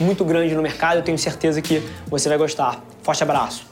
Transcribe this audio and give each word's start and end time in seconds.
muito 0.00 0.24
grande 0.24 0.54
no 0.54 0.62
mercado. 0.62 0.98
Eu 0.98 1.02
tenho 1.02 1.18
certeza 1.18 1.60
que 1.60 1.82
você 2.08 2.28
vai 2.28 2.38
gostar. 2.38 2.82
Forte 3.02 3.22
abraço. 3.22 3.66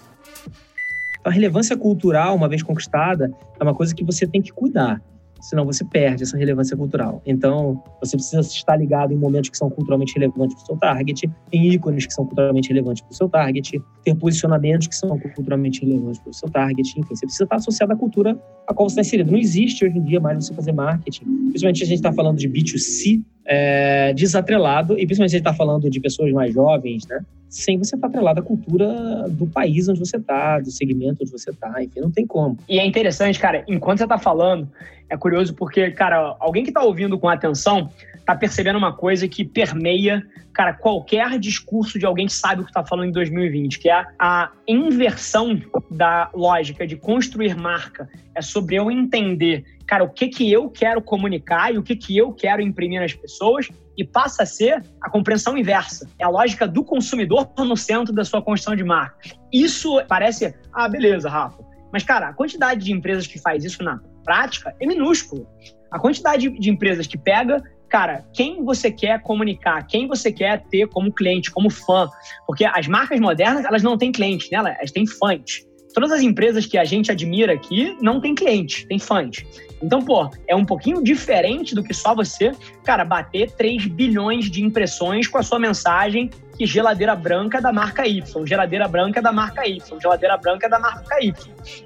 A 1.24 1.30
relevância 1.30 1.76
cultural, 1.76 2.34
uma 2.34 2.48
vez 2.48 2.62
conquistada, 2.62 3.32
é 3.58 3.62
uma 3.62 3.74
coisa 3.74 3.94
que 3.94 4.04
você 4.04 4.26
tem 4.26 4.40
que 4.40 4.52
cuidar 4.52 5.00
senão 5.40 5.64
você 5.64 5.84
perde 5.84 6.22
essa 6.22 6.36
relevância 6.36 6.76
cultural. 6.76 7.22
Então, 7.26 7.82
você 8.00 8.16
precisa 8.16 8.40
estar 8.40 8.76
ligado 8.76 9.12
em 9.12 9.16
momentos 9.16 9.50
que 9.50 9.56
são 9.56 9.70
culturalmente 9.70 10.14
relevantes 10.14 10.54
para 10.56 10.62
o 10.62 10.66
seu 10.66 10.76
target, 10.76 11.30
em 11.52 11.68
ícones 11.70 12.06
que 12.06 12.12
são 12.12 12.24
culturalmente 12.24 12.68
relevantes 12.68 13.02
para 13.02 13.12
o 13.12 13.14
seu 13.14 13.28
target, 13.28 13.80
ter 14.04 14.14
posicionamentos 14.14 14.86
que 14.86 14.96
são 14.96 15.18
culturalmente 15.18 15.84
relevantes 15.84 16.20
para 16.20 16.30
o 16.30 16.34
seu 16.34 16.48
target, 16.48 16.98
enfim, 16.98 17.14
você 17.14 17.26
precisa 17.26 17.44
estar 17.44 17.56
associado 17.56 17.92
à 17.92 17.96
cultura 17.96 18.38
a 18.66 18.74
qual 18.74 18.88
você 18.88 18.94
está 18.94 19.02
inserido. 19.02 19.30
Não 19.30 19.38
existe 19.38 19.84
hoje 19.84 19.98
em 19.98 20.02
dia 20.02 20.20
mais 20.20 20.44
você 20.44 20.54
fazer 20.54 20.72
marketing, 20.72 21.24
principalmente 21.24 21.82
a 21.82 21.86
gente 21.86 21.96
está 21.96 22.12
falando 22.12 22.36
de 22.36 22.48
B2C, 22.48 23.22
é, 23.46 24.12
desatrelado, 24.12 24.94
e 24.94 25.06
principalmente 25.06 25.30
a 25.34 25.38
gente 25.38 25.46
está 25.46 25.54
falando 25.54 25.88
de 25.88 26.00
pessoas 26.00 26.30
mais 26.32 26.52
jovens, 26.52 27.06
né? 27.06 27.20
sem 27.48 27.78
você 27.78 27.94
estar 27.94 28.08
atrelado 28.08 28.40
à 28.40 28.42
cultura 28.42 29.26
do 29.30 29.46
país 29.46 29.88
onde 29.88 29.98
você 29.98 30.18
está, 30.18 30.58
do 30.60 30.70
segmento 30.70 31.22
onde 31.22 31.32
você 31.32 31.50
está, 31.50 31.82
enfim, 31.82 32.00
não 32.00 32.10
tem 32.10 32.26
como. 32.26 32.58
E 32.68 32.78
é 32.78 32.86
interessante, 32.86 33.38
cara, 33.38 33.64
enquanto 33.66 33.98
você 33.98 34.04
está 34.04 34.18
falando, 34.18 34.68
é 35.10 35.16
curioso 35.16 35.54
porque, 35.54 35.90
cara, 35.90 36.36
alguém 36.38 36.62
que 36.62 36.70
está 36.70 36.82
ouvindo 36.82 37.18
com 37.18 37.28
atenção 37.28 37.90
está 38.18 38.36
percebendo 38.36 38.76
uma 38.76 38.94
coisa 38.94 39.26
que 39.26 39.42
permeia, 39.42 40.22
cara, 40.52 40.74
qualquer 40.74 41.38
discurso 41.38 41.98
de 41.98 42.04
alguém 42.04 42.26
que 42.26 42.32
sabe 42.34 42.60
o 42.60 42.64
que 42.64 42.70
está 42.70 42.84
falando 42.84 43.08
em 43.08 43.12
2020, 43.12 43.78
que 43.78 43.88
é 43.88 44.04
a 44.18 44.50
inversão 44.66 45.58
da 45.90 46.30
lógica 46.34 46.86
de 46.86 46.94
construir 46.94 47.56
marca. 47.56 48.06
É 48.34 48.42
sobre 48.42 48.76
eu 48.76 48.90
entender, 48.90 49.64
cara, 49.86 50.04
o 50.04 50.10
que 50.10 50.28
que 50.28 50.52
eu 50.52 50.68
quero 50.68 51.00
comunicar 51.00 51.72
e 51.72 51.78
o 51.78 51.82
que 51.82 51.96
que 51.96 52.16
eu 52.18 52.32
quero 52.34 52.60
imprimir 52.60 53.00
nas 53.00 53.14
pessoas 53.14 53.70
e 53.96 54.04
passa 54.04 54.42
a 54.42 54.46
ser 54.46 54.82
a 55.00 55.08
compreensão 55.08 55.56
inversa. 55.56 56.06
É 56.18 56.24
a 56.24 56.28
lógica 56.28 56.68
do 56.68 56.84
consumidor 56.84 57.48
no 57.56 57.76
centro 57.76 58.14
da 58.14 58.24
sua 58.24 58.42
construção 58.42 58.76
de 58.76 58.84
marca. 58.84 59.16
Isso 59.50 60.00
parece, 60.06 60.54
ah, 60.72 60.86
beleza, 60.86 61.30
Rafa. 61.30 61.66
Mas, 61.90 62.04
cara, 62.04 62.28
a 62.28 62.34
quantidade 62.34 62.84
de 62.84 62.92
empresas 62.92 63.26
que 63.26 63.38
faz 63.38 63.64
isso 63.64 63.82
na 63.82 63.98
prática 64.28 64.76
é 64.78 64.86
minúscula. 64.86 65.46
A 65.90 65.98
quantidade 65.98 66.50
de 66.50 66.70
empresas 66.70 67.06
que 67.06 67.16
pega, 67.16 67.62
cara, 67.88 68.26
quem 68.34 68.62
você 68.62 68.90
quer 68.90 69.22
comunicar, 69.22 69.86
quem 69.86 70.06
você 70.06 70.30
quer 70.30 70.62
ter 70.68 70.86
como 70.88 71.10
cliente, 71.10 71.50
como 71.50 71.70
fã. 71.70 72.06
Porque 72.46 72.66
as 72.66 72.86
marcas 72.86 73.18
modernas, 73.18 73.64
elas 73.64 73.82
não 73.82 73.96
têm 73.96 74.12
cliente, 74.12 74.52
né? 74.52 74.58
Elas 74.78 74.92
têm 74.92 75.06
fãs. 75.06 75.66
Todas 75.94 76.12
as 76.12 76.22
empresas 76.22 76.66
que 76.66 76.76
a 76.76 76.84
gente 76.84 77.10
admira 77.10 77.52
aqui 77.52 77.96
não 78.00 78.20
têm 78.20 78.34
cliente, 78.34 78.86
tem 78.86 78.98
fãs. 78.98 79.44
Então, 79.82 80.02
pô, 80.02 80.28
é 80.46 80.54
um 80.54 80.64
pouquinho 80.64 81.02
diferente 81.02 81.74
do 81.74 81.82
que 81.82 81.94
só 81.94 82.14
você, 82.14 82.52
cara, 82.84 83.04
bater 83.04 83.50
3 83.52 83.86
bilhões 83.86 84.50
de 84.50 84.62
impressões 84.62 85.28
com 85.28 85.38
a 85.38 85.42
sua 85.42 85.58
mensagem 85.58 86.30
que 86.56 86.66
geladeira 86.66 87.14
branca 87.14 87.60
da 87.60 87.72
marca 87.72 88.06
Y, 88.06 88.44
geladeira 88.44 88.88
branca 88.88 89.22
da 89.22 89.30
marca 89.30 89.66
Y, 89.66 90.00
geladeira 90.00 90.36
branca 90.36 90.68
da 90.68 90.80
marca 90.80 91.22
Y. 91.22 91.32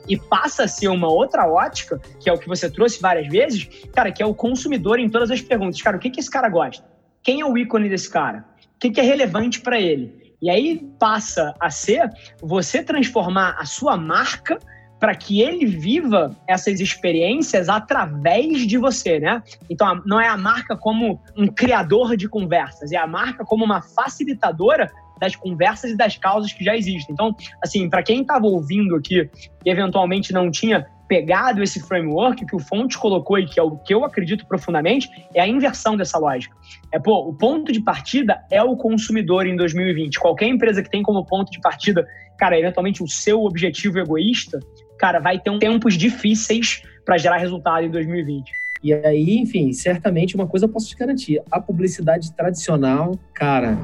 E 0.09 0.17
passa 0.17 0.65
a 0.65 0.69
ser 0.69 0.89
uma 0.89 1.09
outra 1.09 1.47
ótica, 1.47 2.01
que 2.19 2.31
é 2.31 2.33
o 2.33 2.39
que 2.39 2.49
você 2.49 2.71
trouxe 2.71 3.01
várias 3.01 3.29
vezes, 3.29 3.69
cara, 3.95 4.11
que 4.11 4.23
é 4.23 4.27
o 4.27 4.35
consumidor 4.35 4.99
em 4.99 5.11
todas 5.11 5.31
as 5.31 5.43
perguntas. 5.43 5.81
Cara, 5.83 5.99
o 5.99 6.01
que, 6.01 6.09
que 6.09 6.21
esse 6.21 6.31
cara 6.31 6.49
gosta? 6.49 6.85
Quem 7.23 7.43
é 7.43 7.45
o 7.45 7.57
ícone 7.57 7.91
desse 7.91 8.11
cara? 8.11 8.47
O 8.75 8.79
que, 8.81 8.91
que 8.91 9.01
é 9.01 9.05
relevante 9.05 9.61
para 9.61 9.79
ele? 9.79 10.22
E 10.43 10.51
aí 10.51 10.85
passa 10.99 11.55
a 11.61 11.71
ser 11.71 12.11
você 12.43 12.83
transformar 12.83 13.57
a 13.59 13.65
sua 13.65 13.97
marca 13.97 14.59
para 14.99 15.15
que 15.15 15.41
ele 15.41 15.67
viva 15.67 16.37
essas 16.47 16.79
experiências 16.79 17.69
através 17.69 18.67
de 18.67 18.79
você, 18.79 19.19
né? 19.19 19.43
Então, 19.69 20.01
não 20.05 20.21
é 20.21 20.29
a 20.29 20.37
marca 20.37 20.77
como 20.77 21.21
um 21.37 21.47
criador 21.49 22.17
de 22.17 22.29
conversas, 22.29 22.93
é 22.93 22.97
a 22.97 23.07
marca 23.07 23.45
como 23.45 23.65
uma 23.65 23.83
facilitadora 23.83 24.91
das 25.21 25.37
conversas 25.37 25.93
e 25.93 25.97
das 25.97 26.17
causas 26.17 26.53
que 26.53 26.65
já 26.65 26.77
existem. 26.77 27.13
Então, 27.13 27.35
assim, 27.63 27.89
para 27.89 28.03
quem 28.03 28.23
estava 28.23 28.47
ouvindo 28.47 28.97
aqui 28.97 29.29
e 29.65 29.71
eventualmente 29.71 30.33
não 30.33 30.51
tinha 30.51 30.87
pegado 31.13 31.63
esse 31.63 31.79
framework 31.79 32.47
que 32.47 32.57
o 32.57 32.59
Fonte 32.59 32.97
colocou 32.97 33.39
e 33.39 33.45
que 33.45 33.61
é 33.61 33.63
o 33.63 33.77
que 33.77 33.93
eu 33.93 34.03
acredito 34.03 34.47
profundamente, 34.47 35.11
é 35.35 35.43
a 35.43 35.47
inversão 35.47 35.95
dessa 35.95 36.19
lógica. 36.19 36.57
É, 36.91 36.99
pô, 36.99 37.29
o 37.29 37.35
ponto 37.35 37.71
de 37.71 37.83
partida 37.83 38.43
é 38.51 38.63
o 38.63 38.75
consumidor 38.79 39.47
em 39.47 39.55
2020. 39.55 40.19
Qualquer 40.19 40.47
empresa 40.47 40.83
que 40.83 40.89
tem 40.89 41.03
como 41.03 41.23
ponto 41.27 41.53
de 41.53 41.61
partida, 41.61 42.09
cara, 42.39 42.59
eventualmente 42.59 43.03
o 43.03 43.07
seu 43.07 43.45
objetivo 43.45 43.99
egoísta, 43.99 44.59
cara, 44.99 45.19
vai 45.19 45.39
ter 45.39 45.51
um 45.51 45.59
tempos 45.59 45.99
difíceis 45.99 46.83
para 47.05 47.19
gerar 47.19 47.37
resultado 47.37 47.85
em 47.85 47.91
2020. 47.91 48.51
E 48.83 48.95
aí, 48.95 49.37
enfim, 49.37 49.71
certamente 49.75 50.35
uma 50.35 50.47
coisa 50.47 50.65
eu 50.65 50.71
posso 50.71 50.89
te 50.89 50.97
garantir: 50.97 51.43
a 51.51 51.61
publicidade 51.61 52.33
tradicional, 52.33 53.19
cara, 53.35 53.77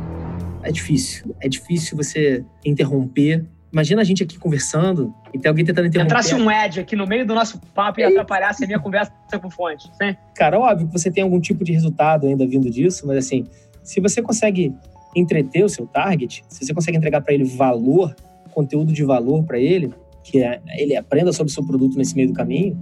é 0.63 0.73
difícil. 0.73 1.37
É 1.43 1.49
difícil 1.49 1.95
você 1.95 2.43
interromper. 2.65 3.45
Imagina 3.71 4.01
a 4.01 4.05
gente 4.05 4.23
aqui 4.23 4.39
conversando 4.39 5.15
e 5.33 5.39
tem 5.39 5.49
alguém 5.49 5.65
tentando 5.65 5.87
interromper. 5.87 6.11
Entrasse 6.11 6.35
um 6.35 6.49
ad 6.49 6.81
aqui 6.81 6.97
no 6.97 7.07
meio 7.07 7.27
do 7.27 7.35
nosso 7.35 7.61
papo 7.75 8.01
e 8.01 8.05
atrapalhasse 8.05 8.65
a 8.65 8.67
minha 8.67 8.79
conversa 8.79 9.13
com 9.41 9.51
fonte. 9.51 9.91
Sim? 10.01 10.17
Cara, 10.35 10.59
óbvio 10.59 10.87
que 10.87 10.93
você 10.93 11.11
tem 11.11 11.23
algum 11.23 11.39
tipo 11.39 11.63
de 11.65 11.73
resultado 11.73 12.27
ainda 12.27 12.47
vindo 12.47 12.71
disso, 12.71 13.07
mas 13.07 13.19
assim, 13.19 13.45
se 13.83 14.01
você 14.01 14.23
consegue 14.23 14.75
entreter 15.15 15.65
o 15.65 15.69
seu 15.69 15.87
target, 15.87 16.45
se 16.49 16.65
você 16.65 16.73
consegue 16.73 16.97
entregar 16.97 17.21
para 17.21 17.35
ele 17.35 17.45
valor, 17.45 18.15
conteúdo 18.53 18.93
de 18.93 19.05
valor 19.05 19.45
para 19.45 19.59
ele, 19.59 19.93
que 20.25 20.43
é, 20.43 20.61
ele 20.77 20.97
aprenda 20.97 21.33
sobre 21.33 21.51
o 21.51 21.55
seu 21.55 21.65
produto 21.67 21.97
nesse 21.97 22.15
meio 22.15 22.29
do 22.29 22.35
caminho, 22.35 22.79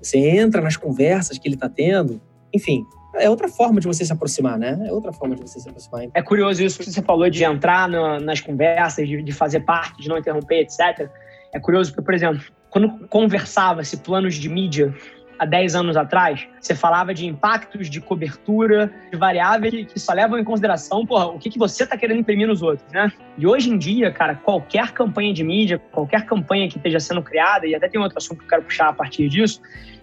você 0.00 0.18
entra 0.18 0.60
nas 0.60 0.76
conversas 0.76 1.38
que 1.38 1.48
ele 1.48 1.54
está 1.56 1.68
tendo, 1.68 2.20
enfim, 2.52 2.84
é 3.18 3.30
outra 3.30 3.48
forma 3.48 3.80
de 3.80 3.86
você 3.86 4.04
se 4.04 4.12
aproximar, 4.12 4.58
né? 4.58 4.78
É 4.86 4.92
outra 4.92 5.12
forma 5.12 5.34
de 5.34 5.42
você 5.42 5.60
se 5.60 5.68
aproximar. 5.68 6.04
É 6.14 6.22
curioso 6.22 6.62
isso 6.62 6.78
que 6.78 6.90
você 6.90 7.02
falou 7.02 7.28
de 7.28 7.44
entrar 7.44 7.88
no, 7.88 8.20
nas 8.20 8.40
conversas, 8.40 9.06
de, 9.08 9.22
de, 9.22 9.32
fazer 9.32 9.60
parte, 9.60 10.02
de 10.02 10.08
não 10.08 10.18
interromper, 10.18 10.60
etc. 10.60 11.08
É 11.52 11.60
curioso 11.60 11.90
porque, 11.90 12.04
por 12.04 12.14
exemplo, 12.14 12.42
quando 12.70 13.06
conversava-se 13.08 13.96
planos 13.98 14.34
de 14.34 14.48
mídia 14.48 14.94
há 15.38 15.44
10 15.44 15.74
anos 15.74 15.96
atrás, 15.96 16.46
você 16.60 16.74
falava 16.74 17.12
de 17.12 17.26
impactos 17.26 17.90
de 17.90 18.00
cobertura, 18.00 18.90
de 19.10 19.18
variáveis 19.18 19.72
que, 19.72 19.84
que 19.84 20.00
só 20.00 20.12
levam 20.12 20.38
em 20.38 20.44
consideração 20.44 21.04
porra, 21.06 21.26
o 21.26 21.38
que, 21.38 21.50
que 21.50 21.58
você 21.58 21.84
está 21.84 21.96
querendo 21.96 22.20
imprimir 22.20 22.48
nos 22.48 22.62
outros, 22.62 22.90
né? 22.92 23.12
E 23.36 23.46
hoje 23.46 23.70
em 23.70 23.78
dia, 23.78 24.10
cara, 24.10 24.34
qualquer 24.34 24.92
campanha 24.92 25.32
de 25.32 25.44
mídia, 25.44 25.78
qualquer 25.92 26.24
campanha 26.24 26.68
que 26.68 26.76
esteja 26.76 27.00
sendo 27.00 27.22
criada, 27.22 27.66
e 27.66 27.74
até 27.74 27.88
tem 27.88 28.00
outro 28.00 28.18
assunto 28.18 28.38
que 28.38 28.44
eu 28.44 28.48
quero 28.48 28.62
puxar 28.62 28.88
a 28.88 28.92
partir 28.92 29.28
disso, 29.28 29.60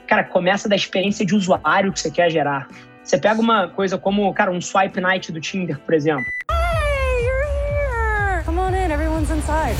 cara, 0.07 0.23
começa 0.23 0.69
da 0.69 0.75
experiência 0.75 1.25
de 1.25 1.35
usuário 1.35 1.91
que 1.91 1.99
você 1.99 2.11
quer 2.11 2.29
gerar. 2.29 2.67
Você 3.03 3.17
pega 3.17 3.41
uma 3.41 3.67
coisa 3.67 3.97
como, 3.97 4.33
cara, 4.33 4.49
um 4.49 4.61
swipe 4.61 5.01
night 5.01 5.29
do 5.31 5.41
Tinder, 5.41 5.77
por 5.79 5.93
exemplo. 5.93 6.25
Hey, 6.49 7.25
you're 7.25 7.43
here! 7.43 8.43
Come 8.45 8.59
on 8.59 8.73
in, 8.73 8.91
everyone's 8.91 9.29
inside. 9.29 9.75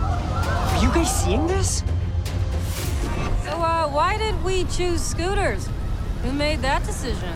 Are 0.00 0.82
you 0.82 0.90
guys 0.90 1.08
seeing 1.08 1.46
this? 1.46 1.84
So, 3.44 3.60
uh, 3.60 3.88
why 3.88 4.16
did 4.16 4.34
we 4.42 4.64
choose 4.64 5.02
scooters? 5.02 5.68
Who 6.24 6.32
made 6.32 6.62
that 6.62 6.82
decision? 6.86 7.34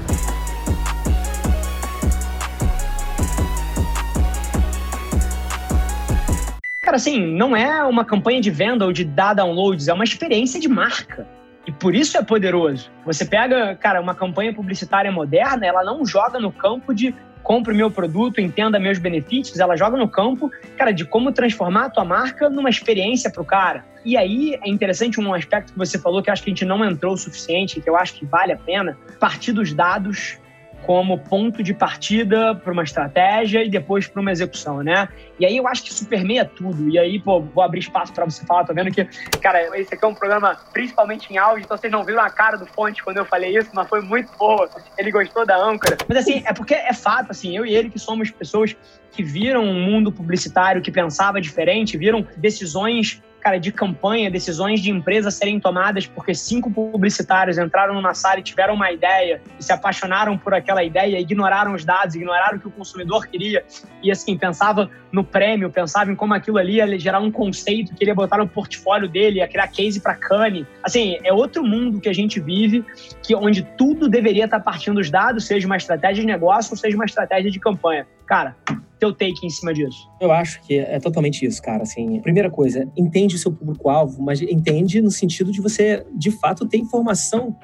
Cara, 6.81 6.97
assim, 6.97 7.21
não 7.21 7.55
é 7.55 7.85
uma 7.85 8.07
campanha 8.07 8.41
de 8.41 8.51
venda 8.51 8.87
ou 8.87 8.93
de 8.93 9.05
dar 9.05 9.35
downloads, 9.35 9.87
é 9.87 9.93
uma 9.93 10.03
experiência 10.03 10.59
de 10.59 10.67
marca. 10.67 11.29
E 11.71 11.73
por 11.73 11.95
isso 11.95 12.19
é 12.19 12.23
poderoso. 12.25 12.91
Você 13.07 13.25
pega, 13.25 13.77
cara, 13.77 14.01
uma 14.01 14.13
campanha 14.13 14.53
publicitária 14.53 15.13
moderna, 15.13 15.65
ela 15.65 15.85
não 15.85 16.05
joga 16.05 16.41
no 16.41 16.51
campo 16.51 16.93
de 16.93 17.15
compre 17.45 17.73
meu 17.73 17.89
produto, 17.89 18.41
entenda 18.41 18.77
meus 18.81 18.99
benefícios, 18.99 19.61
ela 19.61 19.77
joga 19.77 19.97
no 19.97 20.09
campo, 20.09 20.51
cara, 20.77 20.91
de 20.91 21.05
como 21.05 21.31
transformar 21.31 21.85
a 21.85 21.91
tua 21.91 22.05
marca 22.05 22.51
numa 22.51 22.69
experiência 22.69 23.31
para 23.31 23.41
o 23.41 23.45
cara. 23.45 23.85
E 24.05 24.17
aí 24.17 24.59
é 24.61 24.69
interessante 24.69 25.21
um 25.21 25.33
aspecto 25.33 25.73
que 25.73 25.79
você 25.79 25.97
falou 25.97 26.21
que 26.21 26.29
acho 26.29 26.43
que 26.43 26.51
a 26.51 26.53
gente 26.53 26.65
não 26.65 26.85
entrou 26.85 27.15
o 27.15 27.17
suficiente, 27.17 27.81
que 27.81 27.89
eu 27.89 27.97
acho 27.97 28.15
que 28.15 28.27
vale 28.27 28.53
a 28.53 28.57
pena, 28.57 28.99
partir 29.21 29.53
dos 29.53 29.73
dados 29.73 30.41
como 30.87 31.19
ponto 31.19 31.63
de 31.63 31.75
partida 31.75 32.55
para 32.55 32.73
uma 32.73 32.83
estratégia 32.83 33.63
e 33.63 33.71
depois 33.71 34.07
para 34.07 34.21
uma 34.21 34.33
execução, 34.33 34.83
né? 34.83 35.09
E 35.39 35.47
aí 35.47 35.57
eu 35.57 35.67
acho 35.67 35.83
que 35.83 35.91
isso 35.91 36.07
permeia 36.07 36.45
tudo. 36.45 36.89
E 36.89 36.99
aí, 36.99 37.19
pô, 37.21 37.41
vou 37.41 37.63
abrir 37.63 37.81
espaço 37.81 38.13
para 38.13 38.25
você 38.25 38.45
falar. 38.45 38.65
Tô 38.65 38.75
vendo 38.75 38.91
que, 38.91 39.05
cara, 39.41 39.79
esse 39.79 39.95
aqui 39.95 40.05
é 40.05 40.09
um 40.09 40.15
programa 40.15 40.57
principalmente 40.73 41.33
em 41.33 41.39
áudio, 41.39 41.65
então 41.65 41.77
vocês 41.77 41.93
não 41.93 42.05
viram 42.05 42.23
a 42.23 42.31
cara 42.31 42.57
do 42.57 42.67
Fonte 42.67 43.03
quando 43.03 43.19
eu 43.19 43.25
falei 43.25 43.57
isso, 43.57 43.71
mas 43.73 43.89
foi 43.89 44.01
muito 44.01 44.31
boa. 44.37 44.69
Ele 44.99 45.11
gostou 45.11 45.47
da 45.47 45.57
âncora. 45.57 45.97
Mas 46.09 46.19
assim, 46.19 46.43
é 46.45 46.53
porque 46.53 46.75
é 46.75 46.93
fato, 46.93 47.31
assim, 47.31 47.57
eu 47.57 47.65
e 47.65 47.75
ele 47.75 47.91
que 47.91 47.99
somos 47.99 48.31
pessoas 48.31 48.77
que 49.11 49.23
viram 49.23 49.65
um 49.65 49.81
mundo 49.81 50.13
publicitário 50.13 50.81
que 50.81 50.91
pensava 50.91 51.41
diferente, 51.41 51.97
viram 51.97 52.27
decisões 52.37 53.23
cara, 53.41 53.59
de 53.59 53.73
campanha, 53.73 54.31
decisões 54.31 54.81
de 54.81 54.91
empresa 54.91 55.31
serem 55.31 55.59
tomadas 55.59 56.07
porque 56.07 56.35
cinco 56.35 56.71
publicitários 56.71 57.59
entraram 57.59 57.95
numa 57.95 58.15
sala 58.15 58.41
e 58.41 58.43
tiveram 58.43 58.75
uma 58.75 58.93
ideia 58.93 59.41
e 59.59 59.65
se 59.65 59.73
apaixonaram 59.73 60.37
por 60.37 60.55
aquela 60.55 60.85
ideia, 60.85 61.19
ignoraram 61.19 61.75
os 61.75 61.85
dados, 61.85 62.15
ignoraram 62.15 62.59
o 62.59 62.61
que 62.61 62.69
o 62.69 62.71
consumidor 62.71 63.27
queria 63.27 63.65
e, 64.03 64.11
assim, 64.11 64.37
pensava 64.37 64.91
no 65.13 65.25
prêmio, 65.25 65.71
pensava 65.71 66.11
em 66.11 66.15
como 66.15 66.35
aquilo 66.35 66.59
ali 66.59 66.77
ia 66.77 66.99
gerar 66.99 67.21
um 67.21 67.31
conceito, 67.31 67.95
queria 67.95 68.15
botar 68.15 68.39
no 68.39 68.47
portfólio 68.47 69.09
dele, 69.09 69.39
ia 69.39 69.49
criar 69.49 69.69
case 69.69 70.01
para 70.01 70.15
Cane. 70.15 70.67
Assim, 70.83 71.19
é 71.25 71.33
outro 71.33 71.65
mundo 71.65 72.01
que 72.01 72.09
a 72.09 72.13
gente 72.13 72.39
vive, 72.41 72.85
que 73.23 73.35
onde 73.35 73.63
tudo 73.77 74.09
deveria 74.09 74.45
estar 74.45 74.61
partindo 74.61 74.97
dos 74.97 75.11
dados, 75.11 75.47
seja 75.47 75.67
uma 75.67 75.77
estratégia 75.77 76.23
de 76.23 76.27
negócio 76.27 76.73
ou 76.73 76.77
seja 76.77 76.97
uma 76.97 77.05
estratégia 77.05 77.51
de 77.51 77.59
campanha. 77.59 78.07
Cara, 78.27 78.55
teu 79.01 79.13
take 79.13 79.45
em 79.45 79.51
cima 79.51 79.73
disso? 79.73 80.09
Eu 80.21 80.31
acho 80.31 80.61
que 80.63 80.79
é 80.79 81.01
totalmente 81.01 81.45
isso, 81.45 81.61
cara. 81.63 81.83
Assim, 81.83 82.21
primeira 82.21 82.51
coisa, 82.51 82.87
entende 82.97 83.35
o 83.35 83.39
seu 83.39 83.51
público-alvo, 83.51 84.23
mas 84.23 84.41
entende 84.43 85.01
no 85.01 85.11
sentido 85.11 85.51
de 85.51 85.61
você, 85.61 86.07
de 86.15 86.31
fato, 86.31 86.69
ter 86.69 86.77
informação 86.77 87.57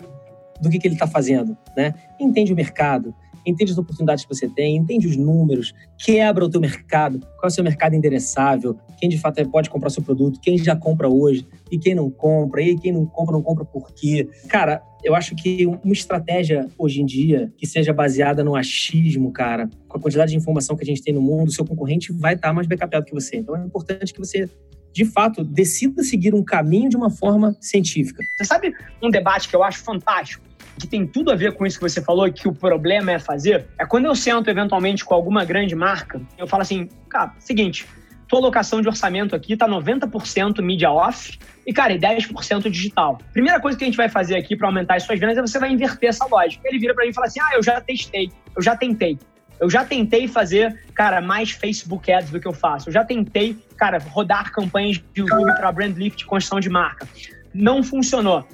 do 0.60 0.70
que, 0.70 0.78
que 0.78 0.88
ele 0.88 0.94
está 0.94 1.06
fazendo, 1.06 1.56
né? 1.76 1.94
Entende 2.18 2.52
o 2.52 2.56
mercado, 2.56 3.14
entende 3.46 3.72
as 3.72 3.78
oportunidades 3.78 4.24
que 4.24 4.34
você 4.34 4.48
tem, 4.48 4.76
entende 4.76 5.06
os 5.06 5.16
números, 5.16 5.72
quebra 5.98 6.44
o 6.44 6.48
teu 6.48 6.60
mercado, 6.60 7.20
qual 7.20 7.44
é 7.44 7.46
o 7.46 7.50
seu 7.50 7.62
mercado 7.62 7.94
endereçável, 7.94 8.76
quem 8.98 9.08
de 9.08 9.18
fato 9.18 9.46
pode 9.48 9.70
comprar 9.70 9.90
seu 9.90 10.02
produto, 10.02 10.40
quem 10.40 10.58
já 10.58 10.74
compra 10.74 11.08
hoje 11.08 11.46
e 11.70 11.78
quem 11.78 11.94
não 11.94 12.10
compra, 12.10 12.62
e 12.62 12.76
quem 12.76 12.92
não 12.92 13.06
compra, 13.06 13.32
não 13.32 13.42
compra 13.42 13.64
por 13.64 13.92
quê. 13.92 14.28
Cara, 14.48 14.82
eu 15.04 15.14
acho 15.14 15.36
que 15.36 15.66
uma 15.66 15.92
estratégia 15.92 16.66
hoje 16.78 17.00
em 17.00 17.06
dia 17.06 17.52
que 17.56 17.66
seja 17.66 17.92
baseada 17.92 18.42
no 18.42 18.56
achismo, 18.56 19.30
cara, 19.32 19.68
com 19.88 19.98
a 19.98 20.00
quantidade 20.00 20.32
de 20.32 20.36
informação 20.36 20.76
que 20.76 20.82
a 20.82 20.86
gente 20.86 21.02
tem 21.02 21.14
no 21.14 21.22
mundo, 21.22 21.52
seu 21.52 21.64
concorrente 21.64 22.12
vai 22.12 22.34
estar 22.34 22.52
mais 22.52 22.66
backupado 22.66 23.04
que 23.04 23.14
você. 23.14 23.36
Então 23.36 23.56
é 23.56 23.64
importante 23.64 24.12
que 24.12 24.18
você 24.18 24.48
de 24.96 25.04
fato, 25.04 25.44
decida 25.44 26.02
seguir 26.02 26.34
um 26.34 26.42
caminho 26.42 26.88
de 26.88 26.96
uma 26.96 27.10
forma 27.10 27.54
científica. 27.60 28.24
Você 28.34 28.46
sabe 28.46 28.72
um 29.02 29.10
debate 29.10 29.46
que 29.46 29.54
eu 29.54 29.62
acho 29.62 29.84
fantástico? 29.84 30.42
Que 30.78 30.86
tem 30.86 31.06
tudo 31.06 31.30
a 31.30 31.34
ver 31.34 31.52
com 31.52 31.66
isso 31.66 31.78
que 31.78 31.88
você 31.88 32.02
falou, 32.02 32.30
que 32.32 32.48
o 32.48 32.52
problema 32.52 33.12
é 33.12 33.18
fazer, 33.18 33.66
é 33.78 33.86
quando 33.86 34.06
eu 34.06 34.14
sento 34.14 34.48
eventualmente 34.48 35.04
com 35.04 35.14
alguma 35.14 35.44
grande 35.44 35.74
marca, 35.74 36.20
eu 36.36 36.46
falo 36.46 36.62
assim, 36.62 36.88
cara, 37.08 37.32
seguinte, 37.38 37.86
tua 38.28 38.40
alocação 38.40 38.80
de 38.80 38.88
orçamento 38.88 39.34
aqui 39.34 39.56
tá 39.56 39.68
90% 39.68 40.60
mídia 40.60 40.90
off 40.90 41.38
e, 41.66 41.72
cara, 41.72 41.92
e 41.92 41.98
10% 41.98 42.70
digital. 42.70 43.18
Primeira 43.32 43.60
coisa 43.60 43.78
que 43.78 43.84
a 43.84 43.86
gente 43.86 43.96
vai 43.96 44.08
fazer 44.08 44.36
aqui 44.36 44.56
para 44.56 44.68
aumentar 44.68 44.96
as 44.96 45.04
suas 45.04 45.18
vendas 45.18 45.38
é 45.38 45.40
você 45.40 45.58
vai 45.58 45.70
inverter 45.70 46.08
essa 46.08 46.26
lógica. 46.26 46.66
Ele 46.68 46.78
vira 46.78 46.94
para 46.94 47.04
mim 47.04 47.10
e 47.10 47.14
fala 47.14 47.26
assim: 47.26 47.40
ah, 47.40 47.50
eu 47.54 47.62
já 47.62 47.80
testei, 47.80 48.30
eu 48.56 48.62
já 48.62 48.76
tentei. 48.76 49.18
Eu 49.58 49.70
já 49.70 49.84
tentei 49.84 50.28
fazer, 50.28 50.78
cara, 50.94 51.20
mais 51.20 51.50
Facebook 51.50 52.12
Ads 52.12 52.30
do 52.30 52.38
que 52.38 52.46
eu 52.46 52.52
faço. 52.52 52.88
Eu 52.88 52.92
já 52.92 53.04
tentei, 53.04 53.56
cara, 53.76 53.98
rodar 53.98 54.52
campanhas 54.52 54.98
de 54.98 55.20
YouTube 55.22 55.54
para 55.56 55.72
brand 55.72 55.96
lift, 55.96 56.26
construção 56.26 56.60
de 56.60 56.68
marca. 56.68 57.08
Não 57.54 57.82
funcionou. 57.82 58.46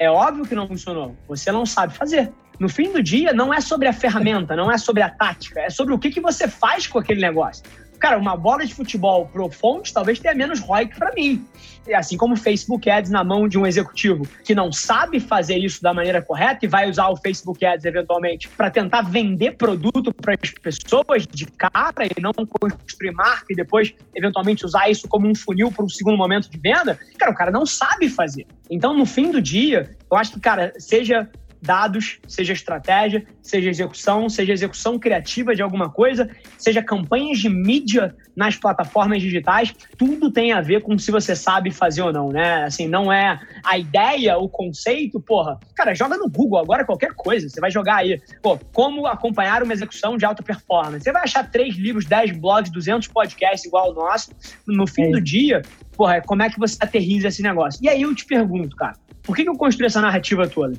É 0.00 0.10
óbvio 0.10 0.46
que 0.46 0.54
não 0.54 0.66
funcionou. 0.66 1.14
Você 1.28 1.52
não 1.52 1.66
sabe 1.66 1.92
fazer. 1.92 2.32
No 2.58 2.70
fim 2.70 2.90
do 2.90 3.02
dia, 3.02 3.34
não 3.34 3.52
é 3.52 3.60
sobre 3.60 3.86
a 3.86 3.92
ferramenta, 3.92 4.56
não 4.56 4.72
é 4.72 4.78
sobre 4.78 5.02
a 5.02 5.10
tática, 5.10 5.60
é 5.60 5.68
sobre 5.68 5.92
o 5.92 5.98
que, 5.98 6.10
que 6.10 6.22
você 6.22 6.48
faz 6.48 6.86
com 6.86 6.98
aquele 6.98 7.20
negócio. 7.20 7.62
Cara, 8.00 8.16
uma 8.16 8.34
bola 8.34 8.64
de 8.64 8.74
futebol 8.74 9.26
pro 9.26 9.50
fonte 9.50 9.92
talvez 9.92 10.18
tenha 10.18 10.34
menos 10.34 10.58
ROI 10.58 10.86
que 10.86 10.98
para 10.98 11.12
mim. 11.14 11.46
Assim 11.94 12.16
como 12.16 12.32
o 12.32 12.36
Facebook 12.36 12.88
Ads 12.88 13.10
na 13.10 13.22
mão 13.22 13.46
de 13.46 13.58
um 13.58 13.66
executivo 13.66 14.26
que 14.42 14.54
não 14.54 14.72
sabe 14.72 15.20
fazer 15.20 15.58
isso 15.58 15.82
da 15.82 15.92
maneira 15.92 16.22
correta 16.22 16.64
e 16.64 16.68
vai 16.68 16.88
usar 16.88 17.08
o 17.08 17.16
Facebook 17.16 17.64
Ads 17.64 17.84
eventualmente 17.84 18.48
para 18.48 18.70
tentar 18.70 19.02
vender 19.02 19.52
produto 19.56 20.14
para 20.14 20.34
as 20.42 20.50
pessoas 20.50 21.26
de 21.26 21.46
cara 21.46 22.06
e 22.16 22.20
não 22.20 22.32
construir 22.32 23.12
marca 23.12 23.46
e 23.50 23.54
depois 23.54 23.94
eventualmente 24.14 24.64
usar 24.64 24.88
isso 24.88 25.06
como 25.06 25.28
um 25.28 25.34
funil 25.34 25.70
para 25.70 25.84
um 25.84 25.88
segundo 25.88 26.16
momento 26.16 26.50
de 26.50 26.58
venda, 26.58 26.98
cara, 27.18 27.30
o 27.30 27.34
cara 27.34 27.50
não 27.50 27.66
sabe 27.66 28.08
fazer. 28.08 28.46
Então, 28.70 28.96
no 28.96 29.04
fim 29.04 29.30
do 29.30 29.42
dia, 29.42 29.96
eu 30.10 30.16
acho 30.16 30.32
que, 30.32 30.40
cara, 30.40 30.72
seja 30.78 31.28
dados, 31.60 32.18
seja 32.26 32.52
estratégia, 32.52 33.24
seja 33.42 33.68
execução, 33.68 34.28
seja 34.28 34.52
execução 34.52 34.98
criativa 34.98 35.54
de 35.54 35.62
alguma 35.62 35.90
coisa, 35.90 36.28
seja 36.56 36.82
campanhas 36.82 37.38
de 37.38 37.48
mídia 37.48 38.14
nas 38.34 38.56
plataformas 38.56 39.20
digitais, 39.20 39.74
tudo 39.98 40.30
tem 40.30 40.52
a 40.52 40.60
ver 40.60 40.82
com 40.82 40.96
se 40.98 41.10
você 41.10 41.36
sabe 41.36 41.70
fazer 41.70 42.02
ou 42.02 42.12
não, 42.12 42.30
né? 42.30 42.64
Assim, 42.64 42.88
não 42.88 43.12
é 43.12 43.38
a 43.64 43.78
ideia, 43.78 44.38
o 44.38 44.48
conceito, 44.48 45.20
porra. 45.20 45.58
Cara, 45.74 45.94
joga 45.94 46.16
no 46.16 46.30
Google 46.30 46.58
agora 46.58 46.84
qualquer 46.84 47.12
coisa. 47.14 47.48
Você 47.48 47.60
vai 47.60 47.70
jogar 47.70 47.96
aí, 47.96 48.20
pô, 48.42 48.58
como 48.72 49.06
acompanhar 49.06 49.62
uma 49.62 49.72
execução 49.72 50.16
de 50.16 50.24
alta 50.24 50.42
performance. 50.42 51.04
Você 51.04 51.12
vai 51.12 51.22
achar 51.22 51.50
três 51.50 51.76
livros, 51.76 52.06
dez 52.06 52.30
blogs, 52.30 52.70
200 52.70 53.08
podcasts 53.08 53.66
igual 53.66 53.90
o 53.90 53.94
nosso. 53.94 54.30
No 54.66 54.86
fim 54.86 55.04
é. 55.04 55.10
do 55.10 55.20
dia, 55.20 55.62
porra, 55.96 56.20
como 56.22 56.42
é 56.42 56.48
que 56.48 56.58
você 56.58 56.76
aterriza 56.80 57.28
esse 57.28 57.42
negócio? 57.42 57.78
E 57.82 57.88
aí 57.88 58.02
eu 58.02 58.14
te 58.14 58.24
pergunto, 58.24 58.74
cara, 58.76 58.96
por 59.22 59.36
que 59.36 59.48
eu 59.48 59.54
construí 59.54 59.86
essa 59.86 60.00
narrativa 60.00 60.48
toda? 60.48 60.78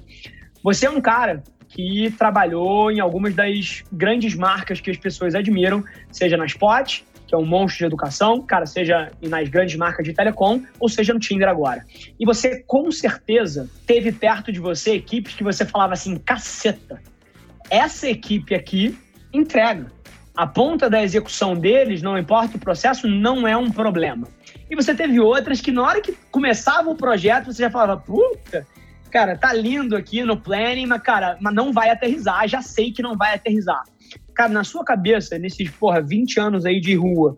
Você 0.64 0.86
é 0.86 0.90
um 0.90 1.02
cara 1.02 1.44
que 1.68 2.14
trabalhou 2.18 2.92
em 2.92 3.00
algumas 3.00 3.34
das 3.34 3.84
grandes 3.92 4.36
marcas 4.36 4.82
que 4.82 4.92
as 4.92 4.98
pessoas 4.98 5.34
admiram, 5.34 5.84
seja 6.12 6.36
na 6.36 6.46
Spot, 6.46 7.02
que 7.26 7.34
é 7.34 7.38
um 7.38 7.46
monstro 7.46 7.80
de 7.80 7.86
educação, 7.86 8.42
cara, 8.42 8.66
seja 8.66 9.10
nas 9.22 9.48
grandes 9.48 9.78
marcas 9.78 10.06
de 10.06 10.14
telecom, 10.14 10.62
ou 10.80 10.90
seja 10.90 11.14
no 11.14 11.20
Tinder 11.20 11.48
agora. 11.48 11.86
E 12.20 12.26
você, 12.26 12.62
com 12.68 12.92
certeza, 12.92 13.70
teve 13.88 14.12
perto 14.12 14.52
de 14.52 14.60
você 14.60 14.96
equipes 14.96 15.34
que 15.34 15.44
você 15.44 15.66
falava 15.66 15.94
assim, 15.94 16.18
caceta, 16.18 17.02
essa 17.70 18.10
equipe 18.10 18.54
aqui 18.54 18.98
entrega. 19.34 19.88
A 20.36 20.46
ponta 20.46 20.90
da 20.90 21.02
execução 21.02 21.56
deles, 21.56 22.02
não 22.02 22.18
importa 22.18 22.58
o 22.58 22.60
processo, 22.60 23.08
não 23.08 23.48
é 23.48 23.56
um 23.56 23.72
problema. 23.72 24.28
E 24.70 24.76
você 24.76 24.94
teve 24.94 25.20
outras 25.20 25.62
que, 25.62 25.72
na 25.72 25.84
hora 25.84 26.02
que 26.02 26.14
começava 26.30 26.90
o 26.90 26.96
projeto, 26.96 27.46
você 27.46 27.64
já 27.64 27.72
falava, 27.72 27.98
puta, 27.98 28.68
cara, 29.12 29.38
tá 29.38 29.54
lindo 29.54 29.96
aqui 29.96 30.24
no 30.24 30.38
planning, 30.38 30.88
mas, 30.88 31.02
cara, 31.02 31.38
mas 31.40 31.54
não 31.54 31.72
vai 31.72 31.90
aterrizar, 31.90 32.48
já 32.48 32.62
sei 32.62 32.92
que 32.92 33.04
não 33.04 33.16
vai 33.16 33.36
aterrizar. 33.36 33.84
Cara, 34.34 34.50
na 34.50 34.64
sua 34.64 34.84
cabeça, 34.84 35.38
nesses, 35.38 35.70
porra, 35.70 36.02
20 36.02 36.40
anos 36.40 36.66
aí 36.66 36.80
de 36.80 36.96
rua, 36.96 37.38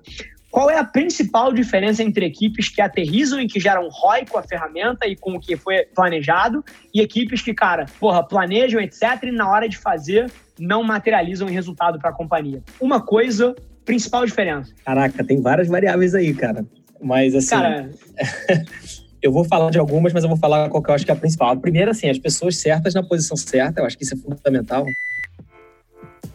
qual 0.52 0.70
é 0.70 0.78
a 0.78 0.84
principal 0.84 1.52
diferença 1.52 2.04
entre 2.04 2.26
equipes 2.26 2.70
que 2.70 2.80
aterrizam 2.80 3.42
e 3.42 3.48
que 3.48 3.60
geram 3.60 3.90
ROI 3.90 4.26
com 4.28 4.38
a 4.38 4.44
ferramenta 4.44 5.08
e 5.08 5.16
com 5.16 5.34
o 5.34 5.40
que 5.40 5.58
foi 5.58 5.84
planejado 5.96 6.64
e 6.94 7.02
equipes 7.02 7.42
que, 7.42 7.54
cara, 7.54 7.88
porra, 8.00 8.24
planejam, 8.24 8.80
etc., 8.80 9.24
e 9.24 9.32
na 9.32 9.50
hora 9.50 9.68
de 9.68 9.78
fazer 9.78 10.32
não 10.60 10.84
materializam 10.84 11.50
em 11.50 11.54
resultado 11.54 11.98
para 11.98 12.12
a 12.12 12.14
companhia? 12.14 12.62
Uma 12.80 13.02
coisa, 13.02 13.56
principal 13.84 14.26
diferença. 14.26 14.72
Caraca, 14.86 15.24
tem 15.24 15.42
várias 15.42 15.68
variáveis 15.68 16.14
aí, 16.14 16.34
cara. 16.36 16.64
Mas 17.02 17.34
assim. 17.34 17.50
Cara. 17.50 17.90
Eu 19.24 19.32
vou 19.32 19.46
falar 19.46 19.72
de 19.72 19.80
algumas, 19.80 20.12
mas 20.12 20.22
eu 20.24 20.30
vou 20.30 20.38
falar 20.38 20.70
qual 20.70 20.84
que 20.84 20.90
eu 20.90 20.94
acho 20.94 21.06
que 21.06 21.12
é 21.12 21.14
a 21.14 21.18
principal. 21.18 21.52
A 21.52 21.56
primeira, 21.56 21.92
assim, 21.92 22.10
as 22.10 22.20
pessoas 22.20 22.58
certas 22.58 22.94
na 22.94 23.02
posição 23.02 23.38
certa, 23.38 23.80
eu 23.80 23.86
acho 23.86 23.98
que 23.98 24.04
isso 24.04 24.16
é 24.16 24.18
fundamental. 24.18 24.86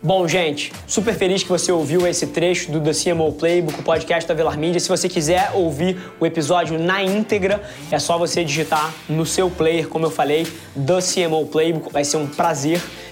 Bom, 0.00 0.28
gente, 0.28 0.72
super 0.86 1.12
feliz 1.12 1.42
que 1.42 1.48
você 1.48 1.70
ouviu 1.70 2.06
esse 2.06 2.28
trecho 2.28 2.70
do 2.70 2.80
The 2.80 2.92
CMO 2.92 3.32
Playbook, 3.32 3.80
o 3.80 3.82
podcast 3.82 4.26
da 4.26 4.32
Velar 4.32 4.56
Media. 4.56 4.78
Se 4.80 4.88
você 4.88 5.08
quiser 5.08 5.50
ouvir 5.54 5.98
o 6.18 6.24
episódio 6.24 6.78
na 6.78 7.02
íntegra, 7.02 7.60
é 7.90 7.98
só 7.98 8.16
você 8.16 8.44
digitar 8.44 8.94
no 9.08 9.26
seu 9.26 9.50
player, 9.50 9.88
como 9.88 10.06
eu 10.06 10.10
falei, 10.10 10.46
The 10.74 11.00
CMO 11.02 11.46
Playbook. 11.48 11.92
Vai 11.92 12.04
ser 12.04 12.16
um 12.16 12.26
prazer 12.26 12.80